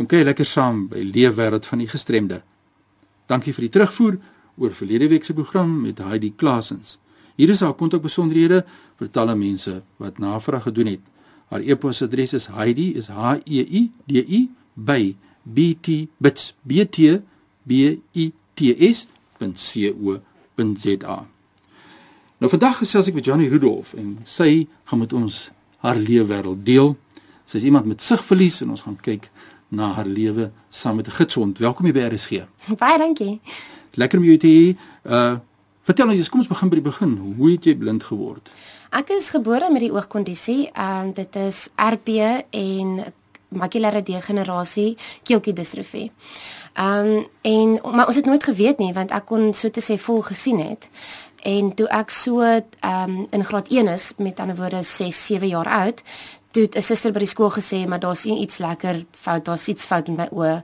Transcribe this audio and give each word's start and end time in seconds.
Kom 0.00 0.08
kyk 0.08 0.30
lekker 0.30 0.48
saam 0.48 0.86
by 0.88 1.02
Leefwêreld 1.04 1.66
van 1.68 1.76
die 1.82 1.84
Gestremde. 1.92 2.38
Dankie 3.28 3.52
vir 3.52 3.66
die 3.66 3.72
terugvoer 3.74 4.14
oor 4.56 4.72
verlede 4.72 5.12
week 5.12 5.28
se 5.28 5.36
program 5.36 5.74
met 5.82 6.00
Heidi 6.00 6.32
Klasens. 6.40 6.96
Hier 7.36 7.52
is 7.52 7.60
haar 7.60 7.76
kontakbesonderhede 7.76 8.64
vir 8.96 9.10
talle 9.12 9.36
mense 9.36 9.84
wat 10.00 10.16
navraag 10.16 10.64
gedoen 10.70 10.88
het. 10.94 11.04
Haar 11.52 11.60
e-posadres 11.60 12.32
is 12.32 12.48
heidi 12.48 12.96
is 12.96 13.12
h 13.12 13.44
e 13.44 13.60
i 13.60 13.92
d 14.08 14.24
i 14.24 14.48
by 14.72 15.12
btbits.co.za. 15.44 16.08
Nou 22.40 22.48
vandag 22.56 22.80
gesels 22.80 23.04
ek 23.12 23.20
met 23.20 23.28
Johnny 23.28 23.52
Rudolph 23.52 23.92
en 24.00 24.24
sy 24.24 24.64
gaan 24.88 25.04
met 25.04 25.12
ons 25.12 25.52
haar 25.84 26.00
leefwêreld 26.00 26.64
deel. 26.64 26.96
Sy 27.44 27.60
is 27.60 27.68
iemand 27.68 27.84
met 27.84 28.00
sigverlies 28.00 28.64
en 28.64 28.72
ons 28.72 28.88
gaan 28.88 28.96
kyk 28.96 29.28
na 29.70 29.92
haar 29.92 30.06
lewe 30.06 30.50
saam 30.68 30.96
met 30.96 31.06
'n 31.06 31.10
gidsond. 31.10 31.58
Welkom 31.58 31.84
hier 31.84 31.94
by 31.94 32.14
RSG. 32.14 32.30
Baie 32.78 32.98
dankie. 32.98 33.40
Lekker 33.90 34.18
om 34.18 34.24
jou 34.24 34.36
te 34.36 34.46
hê. 34.46 34.76
Uh 35.10 35.38
vertel 35.82 36.08
ons, 36.08 36.28
kom 36.28 36.38
ons 36.38 36.48
begin 36.48 36.68
by 36.68 36.74
die 36.74 36.84
begin. 36.90 37.34
Hoe 37.36 37.50
het 37.50 37.64
jy 37.64 37.76
blind 37.76 38.04
geword? 38.04 38.50
Ek 38.90 39.08
is 39.10 39.30
gebore 39.30 39.70
met 39.70 39.80
die 39.80 39.92
oogkondisie 39.92 40.70
en 40.72 41.06
um, 41.06 41.12
dit 41.12 41.36
is 41.36 41.68
RP 41.76 42.08
en 42.50 43.04
makulêre 43.48 44.02
degenerasie, 44.02 44.96
keeltjie 45.22 45.52
distrofie. 45.52 46.10
Ehm 46.74 47.06
um, 47.06 47.26
en 47.40 47.94
maar 47.94 48.06
ons 48.06 48.16
het 48.16 48.26
nooit 48.26 48.44
geweet 48.44 48.78
nie 48.78 48.92
want 48.92 49.10
ek 49.10 49.26
kon 49.26 49.54
so 49.54 49.70
te 49.70 49.80
sê 49.80 49.98
vol 49.98 50.22
gesien 50.22 50.60
het. 50.60 50.88
En 51.42 51.74
toe 51.74 51.86
ek 51.88 52.10
so 52.10 52.42
ehm 52.42 52.64
um, 52.82 53.26
in 53.30 53.44
graad 53.44 53.68
1 53.68 53.88
is, 53.88 54.12
met 54.18 54.40
ander 54.40 54.56
woorde 54.56 54.82
6, 54.82 55.26
7 55.26 55.48
jaar 55.48 55.68
oud, 55.68 56.02
toe 56.50 56.68
'n 56.76 56.82
suster 56.82 57.12
by 57.12 57.18
die 57.18 57.28
skool 57.28 57.50
gesê 57.50 57.86
maar 57.86 58.00
daar's 58.00 58.24
iets 58.24 58.58
lekker 58.58 59.04
fout, 59.12 59.44
daar's 59.44 59.68
iets 59.68 59.84
fout 59.86 60.08
met 60.08 60.16
my 60.16 60.28
oë. 60.32 60.62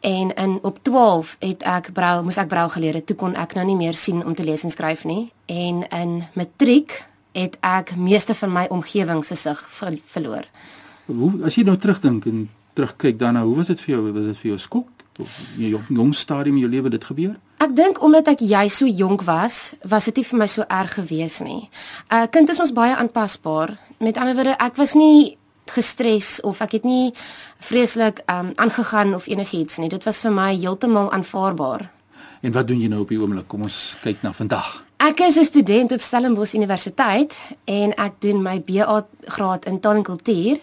En 0.00 0.34
in 0.34 0.58
op 0.62 0.78
12 0.82 1.36
het 1.40 1.62
ek 1.62 1.92
brail, 1.92 2.24
moes 2.24 2.36
ek 2.36 2.48
brail 2.48 2.68
geleer 2.68 2.94
het. 2.94 3.06
Toe 3.06 3.16
kon 3.16 3.34
ek 3.34 3.54
nou 3.54 3.66
nie 3.66 3.76
meer 3.76 3.94
sien 3.94 4.24
om 4.24 4.34
te 4.34 4.44
lees 4.44 4.62
en 4.62 4.70
skryf 4.70 5.04
nie. 5.04 5.32
En 5.46 5.88
in 5.88 6.22
matriek 6.32 7.04
het 7.32 7.58
ek 7.60 7.96
meeste 7.96 8.34
van 8.34 8.52
my 8.52 8.66
omgewing 8.70 9.24
se 9.24 9.34
sig 9.34 9.64
verloor. 10.04 10.44
Hoe 11.06 11.32
as 11.44 11.54
jy 11.54 11.64
nou 11.64 11.76
terugdink 11.76 12.26
en 12.26 12.48
terugkyk 12.72 13.18
daarna, 13.18 13.44
hoe 13.44 13.56
was 13.56 13.66
dit 13.66 13.80
vir 13.80 13.94
jou? 13.94 14.12
Was 14.12 14.24
dit 14.24 14.36
vir 14.36 14.48
jou 14.48 14.58
skok? 14.58 14.88
Of 15.20 15.40
in 15.56 15.68
jou 15.68 15.80
jong 15.88 16.14
stadium 16.14 16.56
in 16.56 16.60
jou 16.60 16.70
lewe 16.70 16.90
dit 16.90 17.04
gebeur? 17.04 17.36
Ek 17.56 17.72
dink 17.76 18.02
omdat 18.04 18.28
ek 18.28 18.40
jy 18.44 18.68
so 18.68 18.86
jonk 18.86 19.22
was, 19.24 19.74
was 19.88 20.04
dit 20.04 20.16
nie 20.16 20.24
vir 20.24 20.38
my 20.38 20.46
so 20.46 20.64
erg 20.68 20.94
gewees 20.98 21.40
nie. 21.40 21.70
'n 22.10 22.22
uh, 22.22 22.26
Kind 22.30 22.50
is 22.50 22.58
mos 22.58 22.72
baie 22.72 22.96
aanpasbaar. 22.96 23.78
Met 23.98 24.18
ander 24.18 24.34
woorde, 24.34 24.56
ek 24.58 24.76
was 24.76 24.94
nie 24.94 25.38
gestres 25.66 26.40
of 26.40 26.60
ek 26.60 26.72
het 26.72 26.84
nie 26.84 27.12
vreeslik 27.58 28.22
um 28.30 28.52
aangegaan 28.54 29.14
of 29.14 29.26
enigiets 29.26 29.78
nie. 29.78 29.88
Dit 29.88 30.04
was 30.04 30.20
vir 30.20 30.32
my 30.32 30.54
heeltemal 30.54 31.12
aanvaarbaar. 31.12 31.90
En 32.40 32.52
wat 32.52 32.68
doen 32.68 32.80
jy 32.80 32.88
nou 32.88 33.00
op 33.00 33.08
die 33.08 33.18
oomblik? 33.18 33.48
Kom 33.48 33.62
ons 33.62 33.96
kyk 34.02 34.22
na 34.22 34.32
vandag. 34.32 34.84
Ek 34.96 35.20
is 35.20 35.36
'n 35.36 35.44
student 35.44 35.92
op 35.92 36.00
Stellenbosch 36.00 36.54
Universiteit 36.54 37.34
en 37.64 37.94
ek 37.94 38.20
doen 38.20 38.42
my 38.42 38.60
BA 38.60 39.06
graad 39.24 39.64
in 39.64 39.80
taal 39.80 39.94
en 39.94 40.02
kultuur. 40.02 40.58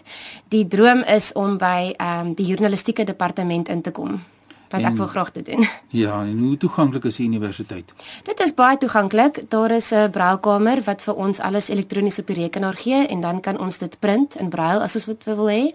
Die 0.48 0.66
droom 0.66 1.02
is 1.02 1.32
om 1.32 1.58
by 1.58 1.94
ehm 1.96 2.26
um, 2.26 2.34
die 2.34 2.46
journalistieke 2.46 3.04
departement 3.04 3.68
in 3.68 3.82
te 3.82 3.90
kom. 3.90 4.22
Wat 4.70 4.80
en, 4.80 4.86
ek 4.86 4.96
wil 4.96 5.06
graag 5.06 5.32
doen. 5.32 5.66
Ja, 6.04 6.22
en 6.22 6.38
hoe 6.38 6.56
toeganklik 6.56 7.04
is 7.04 7.16
die 7.16 7.26
universiteit? 7.26 7.92
Dit 8.24 8.40
is 8.40 8.54
baie 8.54 8.76
toeganklik. 8.76 9.44
Daar 9.48 9.70
is 9.70 9.92
'n 9.92 10.10
brailkamer 10.10 10.82
wat 10.82 11.02
vir 11.02 11.14
ons 11.14 11.40
alles 11.40 11.68
elektronies 11.68 12.18
op 12.18 12.26
die 12.26 12.40
rekenaar 12.42 12.74
gee 12.74 13.06
en 13.06 13.20
dan 13.20 13.40
kan 13.40 13.58
ons 13.58 13.78
dit 13.78 13.98
print 13.98 14.34
in 14.34 14.48
brail 14.48 14.82
as 14.82 14.94
ons 14.94 15.06
wat 15.06 15.24
wil 15.24 15.48
hê. 15.48 15.74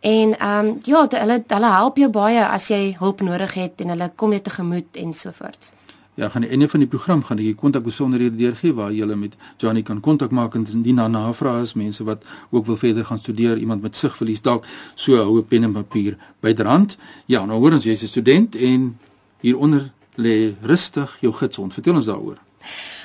En 0.00 0.38
ehm 0.38 0.66
um, 0.66 0.78
ja, 0.82 1.06
hulle 1.08 1.44
hulle 1.46 1.70
help 1.70 1.96
jou 1.96 2.10
baie 2.10 2.46
as 2.46 2.68
jy 2.68 2.96
hulp 2.98 3.20
nodig 3.20 3.54
het 3.54 3.80
en 3.80 3.88
hulle 3.88 4.10
kom 4.14 4.30
jou 4.30 4.40
tegemoet 4.40 4.96
en 4.96 5.14
so 5.14 5.30
voort. 5.30 5.72
Ja, 6.14 6.28
gaan 6.28 6.40
die 6.44 6.50
einde 6.50 6.68
van 6.68 6.80
die 6.80 6.88
program 6.88 7.22
gaan 7.24 7.38
ek 7.40 7.44
die 7.44 7.54
kontakbesonderhede 7.56 8.36
deurgee 8.36 8.74
waar 8.76 8.92
jy 8.92 9.06
met 9.16 9.36
Johnny 9.56 9.82
kan 9.82 10.00
kontak 10.00 10.30
maak 10.30 10.54
en 10.54 10.66
indien 10.72 10.96
daar 10.96 11.08
navrae 11.10 11.62
is, 11.62 11.72
mense 11.72 12.04
wat 12.04 12.22
ook 12.50 12.66
wil 12.66 12.76
verder 12.76 13.04
gaan 13.04 13.18
studeer, 13.18 13.56
iemand 13.56 13.82
met 13.82 13.96
sigverlies 13.96 14.42
dalk, 14.42 14.66
so 14.94 15.16
hou 15.16 15.38
'n 15.38 15.46
pen 15.46 15.64
en 15.64 15.72
papier 15.72 16.18
byderhand. 16.40 16.96
Ja, 17.26 17.46
nou 17.46 17.58
hoor 17.60 17.72
ons 17.72 17.84
jy's 17.84 18.02
'n 18.02 18.06
student 18.06 18.56
en 18.56 18.98
hieronder 19.40 19.90
lê 20.16 20.54
rustig 20.62 21.16
jou 21.20 21.32
gidsond. 21.32 21.72
Vertel 21.72 21.94
ons 21.94 22.06
daaroor. 22.06 22.38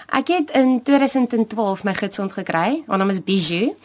Ek 0.07 0.27
het 0.27 0.51
in 0.51 0.81
2012 0.83 1.83
my 1.83 1.93
gidsond 1.93 2.33
gekry. 2.33 2.83
Haar 2.87 2.97
naam 2.97 3.09
is 3.09 3.23
Bijou. 3.23 3.75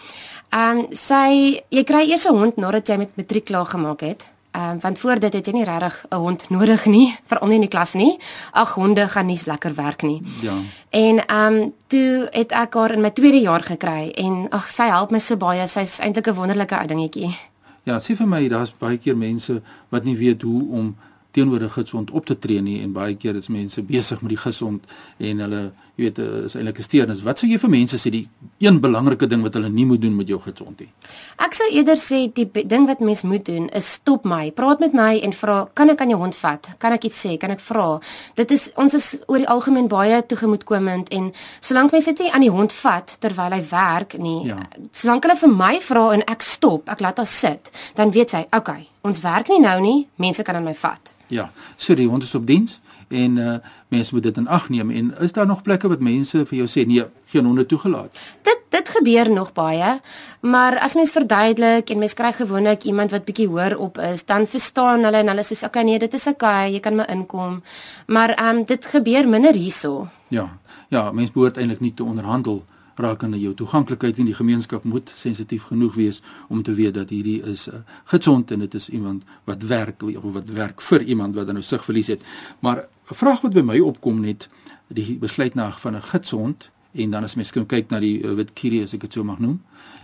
En 0.51 0.87
sy 0.91 1.63
jy 1.69 1.85
kry 1.85 2.11
eers 2.11 2.27
'n 2.27 2.37
hond 2.37 2.57
nadat 2.57 2.89
jy 2.89 2.97
met 2.97 3.17
matriek 3.17 3.45
klaar 3.45 3.67
gemaak 3.67 4.01
het. 4.01 4.32
Ehm 4.53 4.71
um, 4.71 4.81
want 4.81 4.99
voor 4.99 5.19
dit 5.19 5.33
het 5.33 5.47
jy 5.47 5.53
nie 5.53 5.65
regtig 5.65 6.05
'n 6.11 6.17
hond 6.17 6.51
nodig 6.51 6.85
nie, 6.87 7.17
veral 7.29 7.49
nie 7.49 7.55
in 7.55 7.67
die 7.67 7.69
klas 7.69 7.95
nie. 7.95 8.19
Ag 8.51 8.75
honde 8.75 9.09
gaan 9.09 9.27
nie 9.27 9.41
lekker 9.45 9.75
werk 9.75 10.03
nie. 10.03 10.23
Ja. 10.41 10.53
En 10.91 11.27
ehm 11.27 11.55
um, 11.55 11.73
toe 11.87 12.29
het 12.31 12.53
ek 12.53 12.75
haar 12.75 12.93
in 12.93 13.01
my 13.01 13.11
tweede 13.11 13.41
jaar 13.41 13.63
gekry 13.63 14.11
en 14.11 14.47
ag 14.51 14.71
sy 14.71 14.83
help 14.83 15.11
my 15.11 15.19
so 15.19 15.37
baie. 15.37 15.67
Sy's 15.67 15.99
eintlik 15.99 16.27
'n 16.27 16.35
wonderlike 16.35 16.79
ou 16.79 16.87
dingetjie. 16.87 17.39
Ja, 17.83 17.99
sê 17.99 18.15
vir 18.17 18.29
my, 18.29 18.49
daar's 18.49 18.75
baie 18.79 18.99
keer 18.99 19.17
mense 19.17 19.63
wat 19.89 20.05
nie 20.05 20.17
weet 20.17 20.43
hoe 20.43 20.71
om 20.71 20.97
teenoor 21.33 21.63
'n 21.63 21.71
gesond 21.71 22.11
op 22.11 22.27
te 22.27 22.39
tree 22.39 22.61
nie 22.61 22.81
en 22.83 22.93
baie 22.93 23.15
keer 23.17 23.37
is 23.37 23.49
mense 23.49 23.83
besig 23.83 24.21
met 24.23 24.29
die 24.29 24.43
gesond 24.43 24.85
en 25.19 25.39
hulle 25.39 25.73
jy 25.97 26.05
weet 26.05 26.19
eh, 26.19 26.45
is 26.45 26.55
eintlik 26.55 26.79
'n 26.79 26.83
steurnis. 26.83 27.23
Wat 27.23 27.39
sou 27.39 27.49
jy 27.51 27.59
vir 27.59 27.71
mense 27.71 27.97
sê 27.97 28.11
die 28.11 28.29
een 28.59 28.81
belangrike 28.81 29.27
ding 29.27 29.43
wat 29.43 29.55
hulle 29.55 29.69
nie 29.69 29.85
moet 29.85 30.01
doen 30.01 30.17
met 30.17 30.29
jou 30.29 30.41
gesond 30.41 30.81
nie? 30.81 30.89
Ek 31.37 31.55
sou 31.55 31.69
eerder 31.71 31.97
sê 31.97 32.33
die 32.33 32.49
ding 32.67 32.87
wat 32.87 33.01
mens 33.01 33.23
moet 33.23 33.45
doen 33.45 33.69
is 33.69 33.93
stop 33.93 34.25
my, 34.25 34.51
praat 34.51 34.81
met 34.81 34.93
my 34.93 35.19
en 35.23 35.33
vra, 35.33 35.69
kan 35.75 35.91
ek 35.91 36.01
aan 36.01 36.09
jou 36.09 36.19
hond 36.19 36.37
vat? 36.37 36.69
Kan 36.79 36.93
ek 36.93 37.05
iets 37.05 37.27
sê? 37.27 37.37
Kan 37.37 37.51
ek 37.51 37.61
vra? 37.61 38.01
Dit 38.35 38.51
is 38.51 38.71
ons 38.77 38.95
is 38.95 39.17
oor 39.27 39.39
die 39.39 39.49
algemeen 39.49 39.89
baie 39.89 40.27
toegemoetkomend 40.27 41.09
en 41.09 41.33
solank 41.61 41.93
mense 41.93 42.11
dit 42.13 42.25
nie 42.25 42.33
aan 42.33 42.41
die 42.41 42.51
hond 42.51 42.73
vat 42.73 43.17
terwyl 43.21 43.53
hy 43.53 43.63
werk 43.71 44.19
nie, 44.19 44.47
ja. 44.47 44.59
solank 44.93 45.25
hulle 45.25 45.37
vir 45.37 45.49
my 45.49 45.81
vra 45.81 46.13
en 46.13 46.23
ek 46.27 46.43
stop, 46.43 46.89
ek 46.89 47.01
laat 47.01 47.17
haar 47.17 47.27
sit, 47.27 47.71
dan 47.95 48.11
weet 48.11 48.31
sy, 48.31 48.47
okay, 48.57 48.92
ons 49.03 49.21
werk 49.21 49.51
nie 49.53 49.61
nou 49.63 49.79
nie, 49.83 49.99
mense 50.23 50.43
kan 50.47 50.59
aan 50.59 50.67
my 50.67 50.75
vat. 50.79 51.13
Ja, 51.33 51.51
so 51.77 51.95
die 51.97 52.09
hond 52.09 52.23
is 52.27 52.35
op 52.35 52.47
diens 52.47 52.81
en 53.13 53.39
uh 53.41 53.55
mense 53.93 54.15
moet 54.15 54.25
dit 54.25 54.37
in 54.41 54.47
ag 54.49 54.71
neem 54.73 54.91
en 54.91 55.11
is 55.21 55.35
daar 55.37 55.47
nog 55.47 55.63
plekke 55.63 55.89
wat 55.89 56.01
mense 56.01 56.47
vir 56.49 56.59
jou 56.63 56.69
sê 56.69 56.87
nee, 56.89 57.05
geen 57.29 57.45
honde 57.45 57.67
toegelaat? 57.69 58.17
Dit 58.43 58.63
dit 58.73 58.89
gebeur 58.89 59.29
nog 59.31 59.51
baie, 59.53 59.99
maar 60.41 60.79
as 60.81 60.95
mens 60.97 61.13
verduidelik 61.13 61.91
en 61.91 61.99
mens 62.01 62.15
kry 62.17 62.33
gewoonlik 62.33 62.87
iemand 62.89 63.13
wat 63.13 63.27
bietjie 63.29 63.49
hoor 63.53 63.77
op 63.77 63.99
is, 64.01 64.25
dan 64.25 64.47
verstaan 64.49 65.05
hulle 65.05 65.21
en 65.21 65.29
hulle 65.29 65.45
sê 65.45 65.59
okay 65.67 65.85
nee, 65.85 66.01
dit 66.01 66.15
is 66.15 66.27
okay, 66.27 66.73
jy 66.73 66.81
kan 66.81 66.97
maar 66.97 67.11
inkom. 67.13 67.61
Maar 68.07 68.33
um 68.49 68.65
dit 68.65 68.87
gebeur 68.87 69.29
minder 69.29 69.55
hierso. 69.55 70.09
Ja. 70.29 70.49
Ja, 70.89 71.11
mense 71.13 71.33
behoort 71.33 71.57
eintlik 71.57 71.81
nie 71.81 71.95
te 71.97 72.05
onderhandel 72.05 72.63
rakende 72.95 73.41
jou 73.41 73.55
toeganklikheid 73.55 74.19
in 74.19 74.25
die 74.25 74.35
gemeenskap 74.35 74.85
moet 74.85 75.13
sensitief 75.15 75.63
genoeg 75.63 75.95
wees 75.95 76.23
om 76.49 76.63
te 76.63 76.75
weet 76.75 76.95
dat 76.95 77.09
hierdie 77.09 77.43
is 77.43 77.69
uh, 77.69 77.83
gesond 78.05 78.51
en 78.51 78.59
dit 78.59 78.75
is 78.75 78.89
iemand 78.89 79.23
wat 79.45 79.63
werk 79.63 80.03
of 80.03 80.33
wat 80.33 80.51
werk 80.51 80.81
vir 80.81 81.03
iemand 81.03 81.35
wat 81.35 81.47
dan 81.47 81.55
nou 81.55 81.65
sig 81.65 81.85
verlies 81.85 82.07
het. 82.07 82.23
Maar 82.61 82.89
'n 83.11 83.15
vraag 83.15 83.41
wat 83.41 83.53
by 83.53 83.61
my 83.61 83.79
opkom 83.79 84.21
net 84.21 84.49
die 84.89 85.19
besluit 85.19 85.55
na 85.55 85.71
van 85.73 85.97
'n 85.97 86.03
gesond 86.03 86.71
en 86.95 87.11
dan 87.11 87.25
as 87.25 87.35
mens 87.35 87.53
kyk 87.53 87.91
na 87.91 88.01
die 88.01 88.21
uh, 88.23 88.35
wit 88.35 88.53
kierie 88.55 88.83
as 88.83 88.95
ek 88.95 89.01
dit 89.01 89.13
so 89.13 89.25
mag 89.25 89.39
noem 89.39 89.61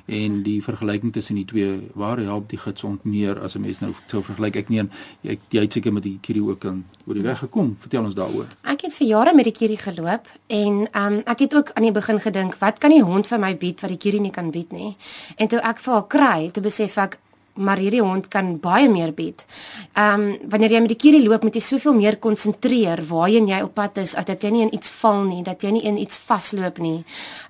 en 0.08 0.42
die 0.42 0.62
vergelyking 0.64 1.12
tussen 1.12 1.36
die 1.36 1.44
twee 1.44 1.90
waar 1.94 2.20
help 2.24 2.48
die 2.48 2.58
gesond 2.58 3.04
meer 3.04 3.40
as 3.44 3.54
'n 3.56 3.60
mens 3.60 3.80
nou 3.80 3.92
sou 4.06 4.22
vergelyk 4.22 4.56
ek 4.56 4.68
nie 4.68 4.80
ek 5.22 5.40
jy 5.50 5.60
het 5.60 5.72
seker 5.72 5.92
met 5.92 6.02
die 6.02 6.18
kierie 6.20 6.42
ook 6.42 6.64
aan 6.64 6.84
oor 7.06 7.14
die 7.14 7.22
weg 7.22 7.38
gekom. 7.38 7.76
Vertel 7.80 8.04
ons 8.04 8.14
daaroor. 8.14 8.46
Ek 8.62 8.80
het 8.80 8.94
vir 8.94 9.06
jare 9.06 9.34
met 9.34 9.44
die 9.44 9.52
kierie 9.52 9.76
geloop 9.76 10.28
en 10.46 10.88
um, 10.94 11.22
ek 11.26 11.38
het 11.38 11.54
ook 11.54 11.70
aan 11.74 11.82
die 11.82 11.92
begin 11.92 12.20
gedink 12.20 12.56
wat 12.58 12.78
kan 12.78 12.90
die 12.90 13.02
hond 13.02 13.26
vir 13.26 13.38
my 13.38 13.56
bied 13.56 13.80
wat 13.80 13.90
die 13.90 13.98
kierie 13.98 14.20
nie 14.20 14.30
kan 14.30 14.50
bied 14.50 14.72
nie? 14.72 14.96
En 15.36 15.48
toe 15.48 15.60
ek 15.60 15.78
vir 15.78 15.92
haar 15.92 16.06
kry 16.06 16.50
te 16.50 16.60
besef 16.60 16.98
ek 16.98 17.18
maar 17.58 17.80
hierdie 17.82 18.02
hond 18.02 18.28
kan 18.28 18.56
baie 18.62 18.88
meer 18.88 19.12
bied. 19.14 19.44
Ehm 19.92 20.20
um, 20.20 20.36
wanneer 20.50 20.70
jy 20.76 20.80
met 20.80 20.94
die 20.94 21.02
kierie 21.02 21.22
loop, 21.24 21.42
moet 21.42 21.54
jy 21.54 21.64
soveel 21.64 21.94
meer 21.94 22.18
konsentreer 22.18 23.02
waarheen 23.08 23.48
jy 23.48 23.60
op 23.62 23.74
pad 23.74 23.98
is, 23.98 24.14
dat 24.14 24.42
jy 24.42 24.50
nie 24.50 24.62
in 24.62 24.74
iets 24.74 24.90
val 25.00 25.24
nie, 25.24 25.42
dat 25.42 25.62
jy 25.62 25.70
nie 25.70 25.84
in 25.84 25.98
iets 25.98 26.16
vasloop 26.16 26.78
nie. 26.78 27.04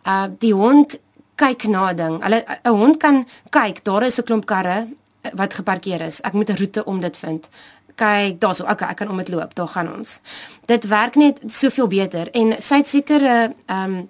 Uh 0.07 0.27
die 0.39 0.55
hond 0.55 0.99
kyk 1.39 1.69
na 1.69 1.91
'n 1.91 1.97
ding. 1.97 2.23
Hulle 2.23 2.45
'n 2.65 2.77
hond 2.83 2.97
kan 2.97 3.27
kyk, 3.51 3.85
daar 3.85 4.03
is 4.03 4.19
'n 4.19 4.25
klomp 4.25 4.47
karre 4.47 4.87
eh, 5.23 5.31
wat 5.35 5.55
geparkeer 5.55 6.01
is. 6.01 6.21
Ek 6.21 6.33
moet 6.33 6.51
'n 6.51 6.57
roete 6.57 6.85
om 6.85 7.01
dit 7.01 7.17
vind. 7.17 7.49
Kyk, 7.95 8.41
daar's 8.41 8.61
ook 8.61 8.71
okay, 8.71 8.91
ek 8.91 8.97
kan 8.97 9.11
om 9.11 9.17
dit 9.17 9.29
loop. 9.29 9.55
Daar 9.55 9.69
gaan 9.69 9.95
ons. 9.97 10.21
Dit 10.67 10.85
werk 10.85 11.15
net 11.15 11.41
soveel 11.47 11.87
beter 11.87 12.31
en 12.31 12.55
sy 12.59 12.77
het 12.77 12.89
sekere 12.89 13.55
ehm 13.67 13.95
um, 13.95 14.09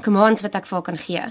commands 0.00 0.42
wat 0.42 0.54
ek 0.54 0.66
vir 0.66 0.76
haar 0.76 0.86
kan 0.86 0.98
gee. 0.98 1.22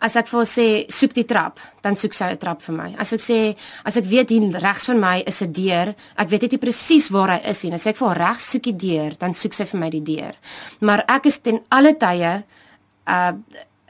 As 0.00 0.16
ek 0.16 0.28
vir 0.30 0.38
haar 0.38 0.50
sê 0.50 0.66
soek 0.92 1.14
die 1.14 1.24
trap, 1.28 1.60
dan 1.82 1.96
soek 1.96 2.14
sy 2.14 2.30
'n 2.32 2.38
trap 2.38 2.62
vir 2.62 2.74
my. 2.74 2.94
As 2.98 3.12
ek 3.12 3.20
sê 3.20 3.56
as 3.84 3.96
ek 3.96 4.04
weet 4.04 4.30
hier 4.30 4.60
regs 4.60 4.86
van 4.86 5.00
my 5.00 5.22
is 5.26 5.42
'n 5.42 5.52
deur, 5.52 5.94
ek 6.16 6.28
weet 6.28 6.42
net 6.42 6.52
nie 6.52 6.58
presies 6.58 7.08
waar 7.10 7.30
hy 7.30 7.40
is 7.48 7.64
nie. 7.64 7.72
As 7.72 7.86
ek 7.86 7.96
vir 7.96 8.08
haar 8.08 8.28
regs 8.28 8.50
soek 8.50 8.62
die 8.62 8.76
deur, 8.76 9.12
dan 9.18 9.34
soek 9.34 9.54
sy 9.54 9.64
vir 9.64 9.80
my 9.80 9.90
die 9.90 10.04
deur. 10.04 10.34
Maar 10.80 11.04
ek 11.08 11.26
is 11.26 11.38
ten 11.38 11.60
alle 11.70 11.94
tye 11.94 12.44
uh 13.06 13.32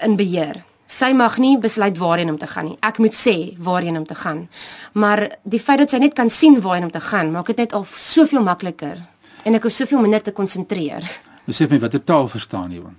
in 0.00 0.16
beheer. 0.16 0.64
Sy 0.86 1.12
mag 1.12 1.38
nie 1.38 1.58
besluit 1.58 1.98
waarheen 1.98 2.30
om 2.30 2.38
te 2.38 2.46
gaan 2.46 2.64
nie. 2.64 2.78
Ek 2.80 2.98
moet 2.98 3.12
sê 3.14 3.56
waarheen 3.58 3.96
om 3.96 4.06
te 4.06 4.14
gaan. 4.14 4.48
Maar 4.92 5.36
die 5.44 5.58
feit 5.60 5.78
dat 5.78 5.90
sy 5.90 5.98
net 5.98 6.14
kan 6.14 6.30
sien 6.30 6.60
waarheen 6.60 6.84
om 6.84 6.90
te 6.90 7.00
gaan, 7.00 7.32
maak 7.32 7.46
dit 7.46 7.56
net 7.56 7.72
al 7.72 7.84
soveel 7.84 8.42
makliker 8.42 8.96
en 9.44 9.54
ek 9.54 9.62
hoef 9.62 9.72
soveel 9.72 10.00
minder 10.00 10.22
te 10.22 10.32
konsentreer. 10.32 11.04
Besef 11.48 11.70
my 11.70 11.78
watter 11.82 12.00
taal 12.04 12.28
verstaan 12.28 12.72
jy 12.72 12.80
dan? 12.80 12.96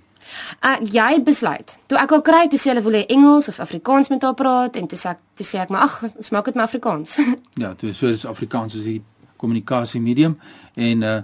Uh 0.64 0.76
jy 0.92 1.22
besluit. 1.24 1.76
Toe 1.86 1.98
ek 1.98 2.12
al 2.12 2.22
kry 2.26 2.46
toe 2.48 2.58
sê 2.60 2.72
hulle 2.72 2.84
wil 2.84 2.98
hê 3.00 3.04
Engels 3.08 3.48
of 3.48 3.60
Afrikaans 3.60 4.08
met 4.12 4.22
haar 4.22 4.36
praat 4.38 4.76
en 4.76 4.86
toe 4.86 4.98
sê 4.98 5.14
ek 5.14 5.20
toe 5.34 5.46
sê 5.46 5.60
ek 5.62 5.72
maar 5.72 5.88
ag, 5.88 5.98
smaak 6.20 6.50
dit 6.50 6.54
maar 6.54 6.68
Afrikaans. 6.70 7.18
Ja, 7.62 7.74
toe 7.74 7.92
so 7.94 8.08
is 8.08 8.24
Afrikaans 8.26 8.74
is 8.78 8.84
die 8.84 9.00
kommunikasie 9.40 10.00
medium 10.00 10.38
en 10.74 11.02
uh 11.02 11.20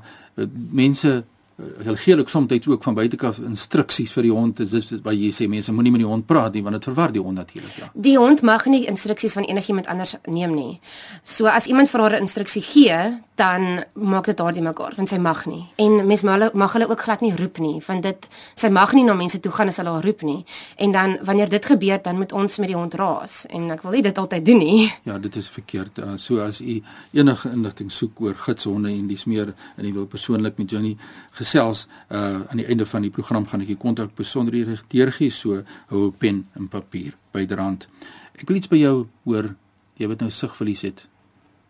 mense 0.70 1.08
uh, 1.56 1.66
hulle 1.84 1.96
gee 1.96 2.16
ook 2.18 2.28
soms 2.28 2.66
ook 2.68 2.82
van 2.82 2.94
buitekant 2.94 3.38
instruksies 3.38 4.12
vir 4.12 4.26
die 4.28 4.32
hond. 4.32 4.56
Dis 4.56 4.70
dis 4.70 5.00
wat 5.04 5.16
jy 5.16 5.30
sê 5.32 5.48
mense 5.48 5.72
moenie 5.72 5.92
met 5.94 6.02
die 6.04 6.08
hond 6.08 6.26
praat 6.28 6.52
nie 6.52 6.62
want 6.62 6.76
dit 6.76 6.88
verwar 6.90 7.12
die 7.12 7.22
hond 7.22 7.40
natuurlik, 7.40 7.76
ja. 7.80 7.88
Die 7.94 8.16
hond 8.18 8.42
mag 8.42 8.66
nie 8.66 8.84
instruksies 8.86 9.32
van 9.38 9.48
enigiemand 9.48 9.86
anders 9.86 10.16
neem 10.26 10.54
nie. 10.54 10.80
So 11.22 11.48
as 11.48 11.66
iemand 11.66 11.90
vir 11.90 12.00
haar 12.00 12.16
'n 12.16 12.26
instruksie 12.28 12.62
gee, 12.62 13.20
dan 13.36 13.84
maak 13.92 14.24
dit 14.24 14.36
daardie 14.36 14.62
mekaar 14.64 14.94
want 14.96 15.10
sy 15.12 15.18
mag 15.20 15.44
nie. 15.46 15.62
En 15.82 15.98
mens 16.08 16.22
mag 16.24 16.38
hulle 16.38 16.50
mag 16.54 16.72
hulle 16.72 16.88
ook 16.88 17.02
glad 17.04 17.20
nie 17.20 17.34
roep 17.36 17.58
nie, 17.60 17.74
want 17.86 18.02
dit 18.06 18.28
sy 18.54 18.70
mag 18.72 18.94
nie 18.96 19.04
na 19.04 19.14
mense 19.14 19.40
toe 19.44 19.52
gaan 19.52 19.68
as 19.68 19.76
hulle 19.80 19.92
haar 19.92 20.04
roep 20.04 20.22
nie. 20.24 20.38
En 20.80 20.92
dan 20.92 21.16
wanneer 21.24 21.52
dit 21.52 21.66
gebeur, 21.72 22.00
dan 22.02 22.16
moet 22.16 22.32
ons 22.32 22.58
met 22.58 22.70
die 22.72 22.76
hond 22.76 22.94
raas 22.96 23.42
en 23.52 23.70
ek 23.74 23.82
wil 23.84 23.96
nie 23.98 24.02
dit 24.06 24.18
altyd 24.18 24.46
doen 24.46 24.62
nie. 24.62 24.92
Ja, 25.04 25.18
dit 25.18 25.36
is 25.36 25.48
verkeerd. 25.52 25.98
Uh, 25.98 26.14
so 26.16 26.40
as 26.44 26.60
u 26.60 26.78
enige 27.12 27.50
inligting 27.52 27.92
soek 27.92 28.20
oor 28.24 28.34
gidshonde 28.46 28.90
en 28.90 29.06
dis 29.06 29.24
meer 29.24 29.52
en 29.76 29.84
u 29.84 29.92
wil 29.92 30.06
persoonlik 30.06 30.56
met 30.58 30.70
Johnny 30.70 30.96
gesels, 31.36 31.86
uh 32.08 32.24
aan 32.46 32.60
die 32.60 32.66
einde 32.66 32.86
van 32.86 33.02
die 33.02 33.10
program 33.10 33.46
gaan 33.46 33.62
ek 33.64 33.68
u 33.68 33.76
kontak 33.80 34.14
besonderhede 34.16 34.78
deurgee, 34.92 35.30
so 35.30 35.62
hou 35.88 36.06
'n 36.06 36.14
pen 36.18 36.46
en 36.54 36.68
papier 36.68 37.16
byderhand. 37.32 37.88
Ek 38.36 38.48
wil 38.48 38.56
iets 38.56 38.68
by 38.68 38.76
jou 38.76 39.06
hoor. 39.24 39.54
Jy 39.96 40.08
wat 40.08 40.20
nou 40.20 40.30
sigverlies 40.30 40.82
het. 40.82 41.06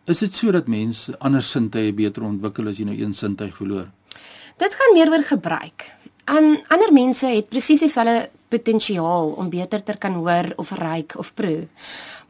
Is 0.07 0.21
dit 0.23 0.31
so 0.31 0.53
dat 0.55 0.69
mense 0.71 1.11
ander 1.19 1.43
sintuie 1.43 1.91
beter 1.91 2.23
ontwikkel 2.23 2.69
as 2.71 2.77
jy 2.79 2.85
nou 2.87 2.93
een 2.95 3.11
sintuig 3.11 3.57
verloor? 3.59 3.89
Dit 4.55 4.77
gaan 4.79 4.93
meer 4.95 5.11
oor 5.11 5.25
gebruik. 5.27 5.83
Aan 6.31 6.53
ander 6.71 6.93
mense 6.95 7.27
het 7.27 7.49
presies 7.51 7.83
dieselfde 7.83 8.29
potensiaal 8.47 9.33
om 9.35 9.49
beter 9.51 9.83
te 9.83 9.97
kan 9.99 10.15
hoor 10.15 10.53
of 10.63 10.71
ruik 10.79 11.17
of 11.19 11.33
proe. 11.35 11.67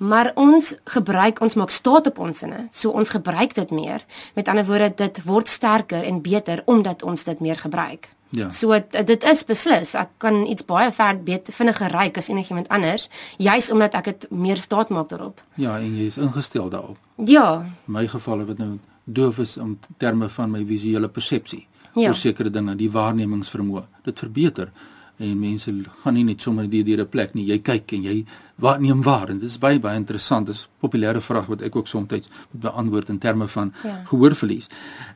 Maar 0.01 0.31
ons 0.33 0.73
gebruik 0.89 1.43
ons 1.45 1.53
maak 1.53 1.69
staat 1.69 2.09
op 2.09 2.17
ons 2.17 2.41
sinne, 2.41 2.65
so 2.73 2.97
ons 2.97 3.13
gebruik 3.13 3.53
dit 3.53 3.69
meer. 3.69 4.01
Met 4.33 4.49
ander 4.49 4.65
woorde, 4.65 4.89
dit 4.97 5.21
word 5.29 5.47
sterker 5.47 6.01
en 6.01 6.21
beter 6.25 6.65
omdat 6.65 7.05
ons 7.05 7.29
dit 7.29 7.45
meer 7.45 7.61
gebruik. 7.61 8.09
Ja. 8.29 8.49
So 8.49 8.75
dit 9.05 9.23
is 9.23 9.43
beslis, 9.45 9.95
ek 9.95 10.09
kan 10.17 10.45
iets 10.45 10.65
baie 10.65 10.91
ver 10.91 11.15
beter 11.23 11.53
vinniger 11.53 11.91
ruik 11.91 12.17
as 12.17 12.27
enigiemand 12.29 12.67
anders, 12.69 13.09
juis 13.37 13.71
omdat 13.71 13.93
ek 13.95 14.03
dit 14.05 14.27
meer 14.31 14.57
staat 14.57 14.89
maak 14.89 15.09
daarop. 15.09 15.41
Ja, 15.55 15.77
en 15.79 15.95
jy 15.97 16.05
is 16.07 16.17
ingestel 16.17 16.69
daarop. 16.69 16.97
Ja, 17.25 17.61
In 17.87 17.93
my 17.93 18.07
geval 18.07 18.45
wat 18.45 18.57
nou 18.57 18.79
doof 19.05 19.39
is 19.39 19.57
in 19.57 19.79
terme 19.97 20.29
van 20.29 20.51
my 20.51 20.65
visuele 20.65 21.07
persepsie 21.07 21.67
Ja. 21.95 22.07
oor 22.09 22.15
sekere 22.15 22.49
dinge, 22.49 22.75
die 22.75 22.91
waarnemingsvermoë. 22.91 23.83
Dit 24.03 24.19
verbeter 24.19 24.71
en 25.19 25.39
mense 25.39 25.71
gaan 26.03 26.13
nie 26.13 26.23
net 26.23 26.41
sommer 26.41 26.69
deur 26.69 26.83
deur 26.83 26.99
'n 27.01 27.07
plek 27.09 27.33
nie. 27.33 27.45
Jy 27.45 27.59
kyk 27.59 27.91
en 27.93 28.03
jy 28.03 28.25
wat 28.59 28.79
neem 28.81 29.01
waar 29.01 29.29
en 29.29 29.39
dit 29.39 29.49
is 29.49 29.57
baie 29.57 29.79
baie 29.79 29.95
interessant. 29.95 30.45
Dis 30.47 30.67
'n 30.67 30.87
populêre 30.87 31.21
vraag 31.21 31.45
wat 31.47 31.61
ek 31.61 31.75
ook 31.75 31.87
soms 31.87 32.07
moet 32.11 32.27
beantwoord 32.51 33.09
in 33.09 33.17
terme 33.19 33.47
van 33.47 33.73
Ja. 33.83 34.03
gehoorverlies. 34.05 34.67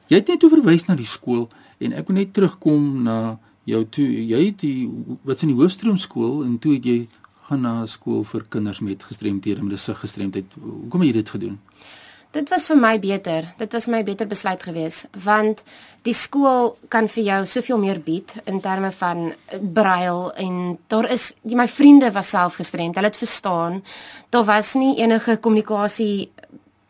Jy 0.07 0.15
het 0.17 0.27
net 0.27 0.39
verwys 0.49 0.85
na 0.87 0.95
die 0.95 1.05
skool 1.05 1.49
en 1.81 1.93
ek 1.97 2.07
wil 2.07 2.19
net 2.21 2.33
terugkom 2.33 3.03
na 3.03 3.37
jou 3.69 3.81
toe 3.89 4.05
jy 4.05 4.45
het 4.45 4.61
die 4.63 4.89
wat's 5.23 5.43
in 5.45 5.53
die 5.53 5.57
hoofstroom 5.59 5.97
skool 6.01 6.43
en 6.45 6.57
toe 6.61 6.75
het 6.77 6.85
jy 6.85 6.99
gaan 7.47 7.61
na 7.61 7.81
'n 7.81 7.87
skool 7.87 8.23
vir 8.23 8.45
kinders 8.49 8.79
met 8.79 9.03
gestremthede 9.03 9.63
met 9.63 9.73
'n 9.73 9.77
siggestremdheid. 9.77 10.45
Hoekom 10.61 11.01
het 11.01 11.09
jy 11.09 11.13
dit 11.13 11.29
gedoen? 11.29 11.59
Dit 12.31 12.49
was 12.49 12.67
vir 12.67 12.77
my 12.77 12.99
beter. 12.99 13.53
Dit 13.57 13.73
was 13.73 13.87
my 13.87 14.03
beter 14.03 14.27
besluit 14.27 14.63
geweest 14.63 15.07
want 15.23 15.63
die 16.01 16.13
skool 16.13 16.77
kan 16.87 17.07
vir 17.07 17.23
jou 17.23 17.45
soveel 17.45 17.77
meer 17.77 17.99
bied 17.99 18.35
in 18.45 18.61
terme 18.61 18.91
van 18.91 19.33
brail 19.73 20.31
en 20.33 20.77
daar 20.87 21.11
is 21.11 21.33
my 21.43 21.67
vriende 21.67 22.11
was 22.11 22.29
self 22.29 22.55
gestremd. 22.55 22.95
Hulle 22.95 23.07
het 23.07 23.17
verstaan. 23.17 23.83
Daar 24.29 24.45
was 24.45 24.73
nie 24.73 24.97
enige 24.97 25.37
kommunikasie 25.37 26.31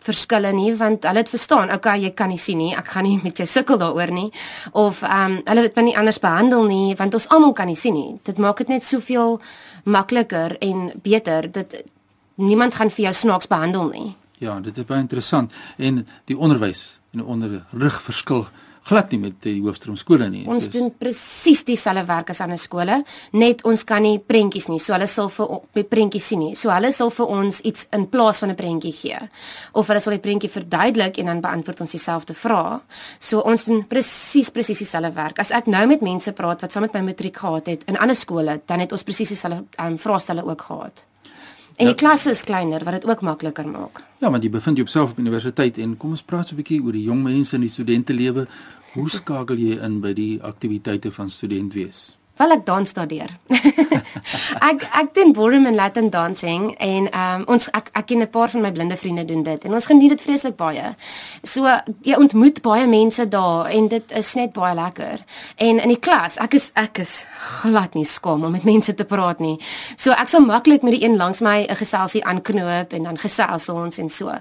verskille 0.02 0.52
nie 0.54 0.72
want 0.78 1.06
hulle 1.06 1.22
het 1.22 1.30
verstaan, 1.30 1.72
okay, 1.74 2.00
jy 2.02 2.12
kan 2.18 2.32
nie 2.32 2.40
sien 2.42 2.58
nie. 2.58 2.72
Ek 2.78 2.88
gaan 2.94 3.06
nie 3.06 3.20
met 3.24 3.38
jou 3.38 3.48
sukkel 3.48 3.80
daaroor 3.82 4.12
nie. 4.14 4.30
Of 4.72 5.04
ehm 5.04 5.38
um, 5.38 5.40
hulle 5.46 5.66
het 5.68 5.76
my 5.78 5.86
nie 5.90 5.98
anders 5.98 6.20
behandel 6.20 6.66
nie 6.70 6.96
want 7.00 7.14
ons 7.14 7.30
almal 7.30 7.54
kan 7.54 7.68
nie 7.68 7.80
sien 7.80 7.94
nie. 7.94 8.18
Dit 8.24 8.38
maak 8.38 8.58
dit 8.58 8.68
net 8.74 8.84
soveel 8.84 9.40
makliker 9.84 10.58
en 10.62 10.92
beter. 11.04 11.52
Dit 11.52 11.84
niemand 12.36 12.76
gaan 12.76 12.90
vir 12.90 13.10
jou 13.10 13.14
snaaks 13.14 13.48
behandel 13.48 13.90
nie. 13.94 14.16
Ja, 14.42 14.60
dit 14.60 14.78
is 14.78 14.86
baie 14.86 15.00
interessant 15.00 15.54
en 15.78 16.08
die 16.26 16.38
onderwys 16.38 17.00
en 17.14 17.26
onderrig 17.26 18.02
verskil 18.02 18.48
glad 18.90 19.12
nie 19.14 19.20
met 19.20 19.38
die 19.46 19.60
hoofstroom 19.62 19.98
skole 20.00 20.30
nie. 20.30 20.44
Ons 20.50 20.68
Dis- 20.68 20.74
doen 20.74 20.90
presies 20.98 21.64
dieselfde 21.68 22.06
werk 22.08 22.30
as 22.30 22.42
ander 22.42 22.58
skole, 22.58 23.04
net 23.34 23.64
ons 23.68 23.84
kan 23.84 24.02
nie 24.02 24.18
prentjies 24.20 24.68
nie. 24.70 24.80
So 24.80 24.94
hulle 24.94 25.08
sal 25.08 25.30
vir 25.30 25.60
die 25.78 25.84
prentjies 25.84 26.28
sien 26.32 26.40
nie. 26.40 26.56
So 26.56 26.70
hulle 26.74 26.92
sal 26.92 27.10
vir 27.10 27.28
ons 27.28 27.62
iets 27.62 27.88
in 27.94 28.08
plaas 28.10 28.40
van 28.40 28.50
'n 28.50 28.56
prentjie 28.56 28.94
gee. 28.94 29.20
Of 29.74 29.88
hulle 29.88 30.00
sal 30.00 30.14
die 30.14 30.20
prentjie 30.20 30.50
verduidelik 30.50 31.18
en 31.18 31.26
dan 31.26 31.42
beantwoord 31.42 31.82
ons 31.82 31.92
dieselfde 31.92 32.34
vrae. 32.34 32.80
So 33.20 33.40
ons 33.40 33.66
doen 33.66 33.88
presies 33.88 34.50
presies 34.50 34.80
dieselfde 34.80 35.14
werk. 35.14 35.40
As 35.40 35.52
ek 35.52 35.68
nou 35.68 35.86
met 35.88 36.02
mense 36.02 36.32
praat 36.32 36.62
wat 36.62 36.72
saam 36.72 36.82
met 36.84 36.94
my 36.94 37.02
matriek 37.02 37.38
gehad 37.38 37.68
het 37.68 37.84
in 37.88 37.98
ander 37.98 38.16
skole, 38.16 38.62
dan 38.66 38.80
het 38.80 38.92
ons 38.92 39.04
presies 39.04 39.30
dieselfde 39.30 39.64
um, 39.80 39.98
vraestelle 39.98 40.46
ook 40.46 40.62
gehad. 40.62 41.06
En 41.82 41.90
die 41.90 41.98
klasse 41.98 42.30
is 42.30 42.44
kleiner 42.46 42.84
wat 42.86 43.00
dit 43.00 43.06
ook 43.10 43.24
makliker 43.26 43.66
maak. 43.68 44.04
Ja, 44.22 44.30
want 44.30 44.46
jy 44.46 44.52
bevind 44.54 44.78
jou 44.78 44.88
self 44.88 45.16
op 45.16 45.20
universiteit 45.20 45.80
en 45.82 45.98
kom 45.98 46.14
ons 46.14 46.22
praat 46.22 46.48
so 46.48 46.54
'n 46.54 46.62
bietjie 46.62 46.82
oor 46.84 46.94
die 46.94 47.08
jong 47.10 47.24
mense 47.24 47.56
in 47.56 47.62
die 47.62 47.74
studentelewe. 47.74 48.48
Hoe 48.94 49.10
skakel 49.10 49.58
jy 49.58 49.80
in 49.82 50.02
by 50.02 50.14
die 50.14 50.40
aktiwiteite 50.42 51.12
van 51.12 51.30
student 51.30 51.74
wees? 51.74 52.21
Wel 52.42 52.56
ek 52.56 52.64
dans 52.66 52.94
daardeur. 52.98 53.30
ek 54.70 54.84
ek 54.98 55.10
doen 55.14 55.30
ballroom 55.38 55.68
en 55.70 55.76
Latin 55.78 56.08
dancing 56.10 56.72
en 56.82 57.10
ehm 57.12 57.42
um, 57.42 57.44
ons 57.54 57.68
ek 57.70 57.92
ek 57.94 58.08
ken 58.10 58.24
'n 58.26 58.30
paar 58.34 58.50
van 58.50 58.64
my 58.66 58.72
blinde 58.74 58.98
vriende 58.98 59.26
doen 59.30 59.44
dit 59.46 59.66
en 59.66 59.74
ons 59.78 59.86
geniet 59.86 60.10
dit 60.10 60.22
vreeslik 60.22 60.56
baie. 60.58 60.96
So 61.44 61.70
jy 62.02 62.18
ontmoet 62.18 62.62
baie 62.66 62.88
mense 62.88 63.28
daar 63.28 63.70
en 63.70 63.88
dit 63.88 64.12
is 64.18 64.34
net 64.34 64.54
baie 64.54 64.74
lekker. 64.76 65.22
En 65.56 65.80
in 65.84 65.94
die 65.94 66.00
klas, 66.00 66.40
ek 66.42 66.58
is 66.58 66.72
ek 66.74 66.98
is 66.98 67.26
glad 67.62 67.94
nie 67.94 68.06
skaam 68.06 68.44
om 68.44 68.52
met 68.52 68.64
mense 68.64 68.94
te 68.94 69.06
praat 69.06 69.40
nie. 69.40 69.60
So 69.96 70.10
ek 70.12 70.34
sal 70.34 70.42
maklik 70.42 70.82
met 70.82 70.98
die 70.98 71.06
een 71.06 71.18
langs 71.22 71.42
my 71.42 71.68
'n 71.70 71.76
geselsie 71.76 72.26
aanknoop 72.26 72.94
en 72.94 73.04
dan 73.04 73.18
gesels 73.18 73.70
ons 73.70 73.98
en 73.98 74.10
so. 74.10 74.34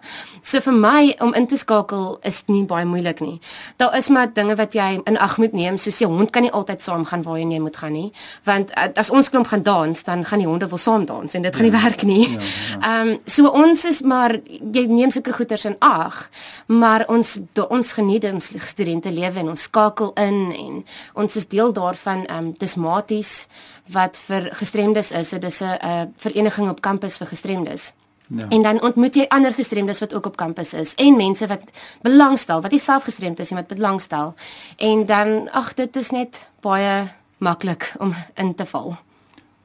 So 0.43 0.61
vir 0.61 0.73
my 0.73 1.17
om 1.21 1.35
in 1.35 1.47
te 1.47 1.57
skakel 1.57 2.19
is 2.23 2.45
nie 2.47 2.65
baie 2.65 2.85
moeilik 2.85 3.21
nie. 3.21 3.41
Daar 3.77 3.97
is 3.97 4.09
maar 4.09 4.33
dinge 4.33 4.57
wat 4.57 4.73
jy 4.73 5.03
in 5.05 5.19
ag 5.19 5.37
moet 5.39 5.53
neem, 5.53 5.77
soos 5.77 5.99
jou 5.99 6.11
hond 6.11 6.31
kan 6.31 6.43
nie 6.43 6.53
altyd 6.53 6.83
saam 6.83 7.05
gaan 7.05 7.23
waarheen 7.23 7.51
jy 7.51 7.61
moet 7.61 7.77
gaan 7.77 7.90
nie, 7.91 8.13
want 8.45 8.71
uh, 8.79 8.89
as 8.95 9.11
ons 9.11 9.31
klomp 9.31 9.47
gaan 9.47 9.63
dans, 9.63 10.03
dan 10.05 10.25
gaan 10.25 10.43
die 10.43 10.49
honde 10.49 10.69
wil 10.69 10.79
saam 10.79 11.05
dans 11.07 11.35
en 11.35 11.43
dit 11.43 11.57
gaan 11.57 11.69
nie 11.69 11.75
werk 11.75 12.03
nie. 12.03 12.29
Ja, 12.31 12.39
Ehm 12.91 13.09
um, 13.09 13.19
so 13.25 13.49
ons 13.49 13.85
is 13.85 14.03
maar 14.03 14.37
jy 14.73 14.87
neem 14.89 15.11
sulke 15.11 15.33
goeters 15.33 15.65
in 15.65 15.77
ag, 15.79 16.29
maar 16.67 17.05
ons 17.09 17.39
do, 17.53 17.67
ons 17.71 17.93
geniet 17.93 18.25
ons 18.33 18.53
studente 18.67 19.13
lewe 19.13 19.41
en 19.41 19.53
ons 19.55 19.63
skakel 19.63 20.13
in 20.21 20.41
en 20.53 20.85
ons 21.15 21.37
is 21.37 21.49
deel 21.49 21.73
daarvan 21.73 22.27
ehm 22.27 22.39
um, 22.39 22.53
dismaties 22.59 23.47
wat 23.93 24.19
vir 24.27 24.51
gestremdes 24.55 25.11
is. 25.11 25.31
Dit 25.31 25.45
is 25.45 25.61
'n 25.61 25.79
uh, 25.85 26.03
vereniging 26.17 26.71
op 26.71 26.81
kampus 26.81 27.17
vir 27.17 27.27
gestremdes. 27.27 27.93
Ja. 28.35 28.49
En 28.49 28.63
dan 28.63 28.83
ontmoet 28.83 29.15
jy 29.15 29.25
ander 29.29 29.55
gestremdes 29.55 29.99
wat 29.99 30.15
ook 30.15 30.27
op 30.27 30.37
kampus 30.37 30.73
is 30.73 30.95
en 30.95 31.17
mense 31.17 31.47
wat 31.47 31.63
belangstel, 32.03 32.61
wat 32.61 32.71
nie 32.71 32.81
self 32.81 33.03
gestremd 33.03 33.41
is 33.41 33.51
nie, 33.51 33.59
wat 33.59 33.75
belangstel. 33.75 34.35
En 34.77 35.07
dan 35.07 35.51
ag 35.51 35.75
dit 35.75 35.97
is 35.97 36.11
net 36.11 36.51
baie 36.61 37.11
maklik 37.41 37.93
om 37.99 38.15
in 38.37 38.55
te 38.55 38.67
val. 38.67 38.97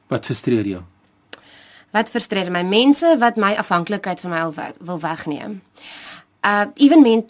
Wat 0.08 0.25
frustreer 0.25 0.65
jou? 0.67 0.82
Wat 1.96 2.10
frustreer 2.12 2.51
my 2.51 2.63
mense 2.67 3.15
wat 3.20 3.38
my 3.39 3.53
afhanklikheid 3.55 4.20
van 4.20 4.32
my 4.32 4.41
wil 4.41 4.53
we- 4.53 4.86
wil 4.86 5.00
wegneem. 5.00 5.62
Uh 6.46 6.65
even 6.75 7.01
men, 7.01 7.24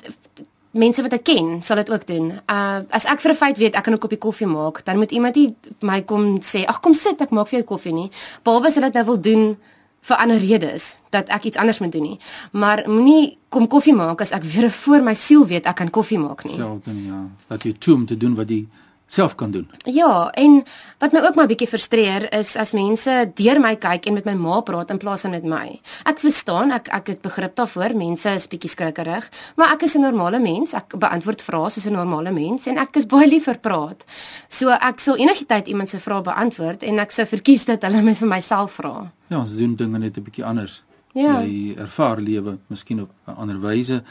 mense 0.75 1.01
wat 1.01 1.13
ek 1.13 1.23
ken, 1.23 1.61
sal 1.63 1.75
dit 1.79 1.91
ook 1.91 2.07
doen. 2.07 2.31
Uh 2.49 2.79
as 2.89 3.05
ek 3.05 3.19
vir 3.21 3.31
'n 3.31 3.35
feit 3.35 3.57
weet 3.57 3.75
ek 3.75 3.83
kan 3.83 3.93
'n 3.93 3.99
koppie 3.99 4.17
koffie 4.17 4.47
maak, 4.47 4.83
dan 4.85 4.97
moet 4.97 5.11
iemand 5.11 5.35
nie 5.35 5.55
my 5.81 6.01
kom 6.01 6.39
sê, 6.41 6.65
"Ag 6.65 6.79
kom 6.81 6.93
sit, 6.93 7.21
ek 7.21 7.29
maak 7.31 7.47
vir 7.47 7.59
jou 7.59 7.67
koffie 7.77 7.93
nie." 7.93 8.09
Behalwe 8.43 8.67
as 8.67 8.75
hulle 8.75 8.85
dit 8.91 8.93
nou 8.93 9.05
wil 9.05 9.21
doen 9.21 9.57
vir 10.01 10.17
ander 10.17 10.37
redes 10.39 10.97
dat 11.09 11.29
ek 11.29 11.43
iets 11.45 11.57
anders 11.57 11.79
moet 11.79 11.91
doen 11.91 12.01
nie. 12.01 12.19
Maar 12.51 12.83
moenie 12.87 13.37
kom 13.49 13.67
koffie 13.67 13.93
maak 13.93 14.21
as 14.21 14.31
ek 14.31 14.43
weer 14.43 14.69
voor 14.71 15.01
my 15.01 15.13
siel 15.13 15.45
weet 15.47 15.65
ek 15.65 15.75
kan 15.75 15.89
koffie 15.89 16.19
maak 16.19 16.43
nie. 16.43 16.55
Self 16.55 16.81
dan 16.83 17.05
ja, 17.05 17.27
dat 17.47 17.63
jy 17.63 17.73
toe 17.79 17.93
om 17.95 18.05
te 18.05 18.17
doen 18.17 18.35
wat 18.35 18.47
die 18.47 18.67
self 19.05 19.35
kan 19.35 19.51
doen. 19.51 19.69
Ja, 19.85 20.29
en 20.29 20.63
wat 20.99 21.13
my 21.13 21.21
ook 21.21 21.35
maar 21.35 21.47
bietjie 21.47 21.67
frustreer 21.67 22.25
is 22.33 22.55
as 22.57 22.73
mense 22.73 23.13
deur 23.37 23.59
my 23.61 23.75
kyk 23.75 24.07
en 24.09 24.17
met 24.17 24.25
my 24.25 24.33
ma 24.33 24.59
praat 24.65 24.91
in 24.91 24.97
plaas 24.97 25.21
van 25.21 25.35
met 25.35 25.45
my. 25.45 25.79
Ek 26.09 26.19
verstaan, 26.19 26.73
ek 26.75 26.89
ek 26.95 27.11
het 27.13 27.21
begrip 27.21 27.55
daarvoor. 27.55 27.95
Mense 27.95 28.33
is 28.33 28.47
bietjie 28.49 28.71
skrikkerig, 28.73 29.29
maar 29.55 29.75
ek 29.75 29.83
is 29.83 29.95
'n 29.95 30.01
normale 30.01 30.39
mens. 30.39 30.73
Ek 30.73 30.97
beantwoord 30.97 31.41
vrae 31.41 31.69
soos 31.69 31.85
'n 31.85 31.93
normale 31.93 32.31
mens 32.31 32.67
en 32.67 32.77
ek 32.77 32.97
is 32.97 33.05
baie 33.05 33.27
lief 33.27 33.45
vir 33.45 33.57
praat. 33.57 34.05
So 34.49 34.69
ek 34.69 34.99
sal 34.99 35.15
enigietyd 35.17 35.67
iemand 35.67 35.89
se 35.89 35.99
vrae 35.99 36.21
beantwoord 36.21 36.83
en 36.83 36.99
ek 36.99 37.11
sou 37.11 37.25
verkies 37.25 37.65
dat 37.65 37.81
hulle 37.83 38.01
my 38.01 38.13
vir 38.13 38.27
myself 38.27 38.71
vra. 38.71 39.11
Ja, 39.29 39.39
ons 39.39 39.55
doen 39.55 39.75
dinge 39.75 39.99
net 39.99 40.17
'n 40.17 40.23
bietjie 40.23 40.45
anders. 40.45 40.81
Ja. 41.13 41.41
Jy 41.41 41.75
ervaar 41.77 42.19
lewe 42.19 42.57
miskien 42.67 43.01
op 43.01 43.09
'n 43.27 43.35
ander 43.37 43.59
wyse 43.61 44.03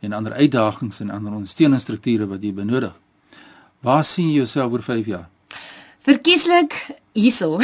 en 0.00 0.12
ander 0.12 0.32
uitdagings 0.32 1.00
en 1.00 1.10
ander 1.10 1.32
ondersteuningsstrukture 1.32 2.26
wat 2.26 2.42
jy 2.42 2.52
benodig. 2.52 2.94
Waar 3.80 4.04
sien 4.04 4.28
jy 4.28 4.42
jouself 4.42 4.72
oor 4.72 4.82
5 4.82 5.06
jaar? 5.06 5.28
Verkieslik 6.04 6.74
hierso. 7.12 7.56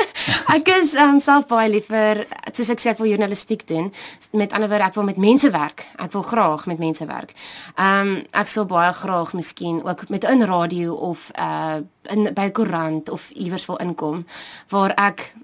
ek 0.56 0.68
is 0.68 0.92
um, 1.00 1.16
self 1.20 1.46
baie 1.48 1.70
liever 1.72 2.22
soos 2.52 2.70
ek 2.74 2.82
sê 2.82 2.92
ek 2.92 3.00
wil 3.00 3.08
journalistiek 3.08 3.64
doen. 3.68 3.88
Met 4.36 4.52
ander 4.52 4.68
woorde, 4.68 4.90
ek 4.90 4.98
wil 4.98 5.08
met 5.08 5.20
mense 5.20 5.48
werk. 5.52 5.86
Ek 5.96 6.12
wil 6.12 6.24
graag 6.28 6.66
met 6.68 6.80
mense 6.82 7.06
werk. 7.08 7.32
Ehm 7.76 8.12
um, 8.12 8.12
ek 8.36 8.52
sou 8.52 8.66
baie 8.68 8.92
graag 8.96 9.32
miskien 9.36 9.80
ook 9.84 10.08
met 10.12 10.28
'n 10.28 10.44
radio 10.48 10.94
of 10.94 11.30
uh 11.40 11.80
in 12.12 12.28
by 12.34 12.50
koerant 12.50 13.08
of 13.08 13.30
iewers 13.30 13.66
wil 13.66 13.80
inkom 13.80 14.26
waar 14.68 14.92
ek 14.96 15.34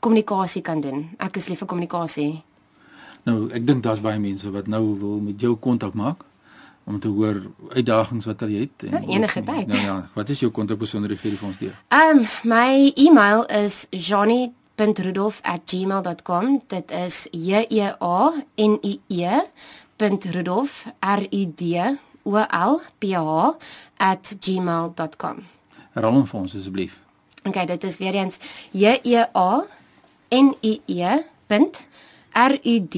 kommunikasie 0.00 0.62
kan 0.62 0.80
doen. 0.80 1.10
Ek 1.18 1.36
is 1.36 1.48
lief 1.48 1.58
vir 1.58 1.68
kommunikasie. 1.68 2.42
Nou, 3.24 3.50
ek 3.50 3.66
dink 3.66 3.82
daar's 3.82 4.00
baie 4.00 4.18
mense 4.18 4.50
wat 4.50 4.66
nou 4.66 4.98
wil 4.98 5.20
met 5.20 5.40
jou 5.40 5.56
kontak 5.56 5.94
maak 5.94 6.24
om 6.84 7.00
te 7.00 7.08
hoor 7.08 7.42
uitdagings 7.68 8.24
wat 8.26 8.40
hulle 8.40 8.58
het 8.64 8.82
en 8.88 8.90
ja, 8.90 9.00
enige 9.14 9.42
tyd. 9.42 9.66
Nou 9.66 9.80
ja, 9.80 10.08
wat 10.14 10.28
is 10.28 10.40
jou 10.40 10.52
kontakbesonderhede 10.52 11.36
vir 11.36 11.46
ons 11.46 11.58
deur? 11.58 11.82
Ehm 11.88 12.18
um, 12.18 12.26
my 12.42 12.92
e-mail 12.94 13.46
is 13.46 13.86
johnny.rudolf@gmail.com. 13.90 16.62
Dit 16.66 16.90
is 16.90 17.28
J 17.30 17.64
E 17.68 17.94
A 18.00 18.32
N 18.56 18.78
I 18.82 19.00
E 19.08 19.40
.rudolf 20.32 20.86
R 21.00 21.26
U 21.30 21.52
D 21.54 21.96
O 22.24 22.36
L 22.50 22.80
P 22.98 23.14
H 23.14 23.56
@gmail.com. 24.40 25.36
Herhaal 25.92 26.12
hom 26.12 26.26
vir 26.26 26.40
ons 26.40 26.56
asseblief. 26.56 27.00
Okay, 27.44 27.66
dit 27.66 27.84
is 27.84 27.98
weer 27.98 28.14
eens 28.14 28.38
J 28.70 28.98
E 29.02 29.26
A 29.32 29.64
N 30.30 30.54
I 30.60 30.80
E 30.86 31.22
R 32.32 32.58
U 32.64 32.86
D 32.88 32.96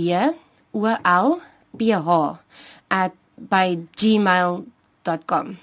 O 0.73 0.97
L 1.03 1.41
P 1.77 1.93
H 1.93 2.39
by 3.37 3.79
gmail.com. 3.97 5.57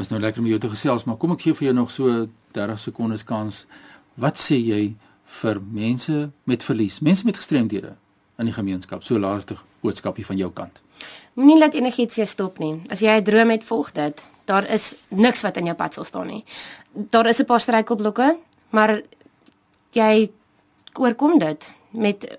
Is 0.00 0.08
nou 0.08 0.20
lekker 0.20 0.40
om 0.40 0.48
jou 0.48 0.58
te 0.58 0.70
gesels, 0.72 1.04
maar 1.04 1.16
kom 1.20 1.32
ek 1.32 1.40
gee 1.44 1.54
vir 1.54 1.70
jou 1.70 1.76
nog 1.76 1.90
so 1.90 2.26
30 2.56 2.78
sekondes 2.78 3.24
kans. 3.24 3.64
Wat 4.20 4.38
sê 4.40 4.56
jy 4.56 4.94
vir 5.40 5.60
mense 5.60 6.30
met 6.44 6.62
verlies, 6.62 7.00
mense 7.00 7.26
met 7.26 7.36
gestremdhede 7.36 7.94
in 8.38 8.48
die 8.48 8.56
gemeenskap? 8.56 9.04
So 9.04 9.18
laaste 9.18 9.58
boodskapie 9.84 10.26
van 10.26 10.40
jou 10.40 10.50
kant. 10.52 10.80
Moenie 11.34 11.58
laat 11.58 11.76
enigiets 11.78 12.18
jou 12.20 12.26
stop 12.26 12.58
nie. 12.58 12.82
As 12.90 13.00
jy 13.00 13.20
'n 13.20 13.24
droom 13.24 13.50
het, 13.50 13.64
volg 13.64 13.92
dit. 13.92 14.28
Daar 14.44 14.64
is 14.68 14.94
niks 15.08 15.42
wat 15.42 15.56
in 15.56 15.66
jou 15.66 15.76
pad 15.76 15.94
sal 15.94 16.04
staan 16.04 16.26
nie. 16.26 16.44
Daar 16.92 17.26
is 17.26 17.40
'n 17.40 17.44
paar 17.44 17.60
struikelblokke, 17.60 18.38
maar 18.70 19.02
jy 19.92 20.30
oorkom 20.94 21.38
dit 21.38 21.70
met 21.90 22.38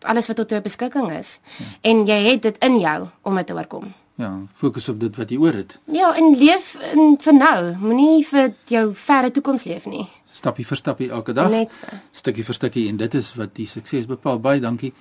alles 0.00 0.26
wat 0.26 0.36
tot 0.36 0.50
jou 0.50 0.60
beskikking 0.60 1.12
is. 1.12 1.40
Ja. 1.58 1.64
En 1.80 2.06
jy 2.06 2.18
het 2.30 2.42
dit 2.42 2.58
in 2.58 2.78
jou 2.80 3.08
om 3.22 3.34
dit 3.34 3.46
te 3.46 3.54
oorkom. 3.54 3.94
Ja, 4.14 4.46
fokus 4.54 4.88
op 4.88 5.00
dit 5.00 5.16
wat 5.16 5.30
jy 5.30 5.38
oor 5.42 5.56
het. 5.58 5.78
Ja, 5.90 6.12
en 6.14 6.36
leef 6.38 6.74
in 6.92 7.16
vir 7.18 7.34
nou, 7.34 7.76
moenie 7.82 8.22
vir 8.26 8.52
jou 8.70 8.84
verre 8.94 9.30
toekoms 9.34 9.64
leef 9.66 9.88
nie. 9.90 10.06
Stappie 10.34 10.66
vir 10.66 10.78
stappie 10.78 11.10
elke 11.10 11.34
dag. 11.34 11.50
Net 11.50 11.74
so. 11.74 11.98
Stukkie 12.12 12.44
vir 12.46 12.54
stukkie 12.54 12.88
en 12.90 12.96
dit 13.00 13.14
is 13.14 13.32
wat 13.38 13.54
die 13.58 13.66
sukses 13.66 14.06
bepaal. 14.10 14.38
Baie 14.42 14.62
dankie. 14.62 14.92